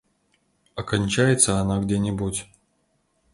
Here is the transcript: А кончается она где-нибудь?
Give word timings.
А 0.73 0.81
кончается 0.81 1.59
она 1.59 1.77
где-нибудь? 1.79 2.47